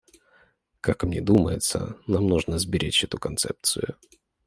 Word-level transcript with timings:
Как 0.81 1.03
мне 1.03 1.21
думается, 1.21 1.95
нам 2.07 2.25
нужно 2.25 2.57
сберечь 2.57 3.03
эту 3.03 3.19
концепцию. 3.19 3.97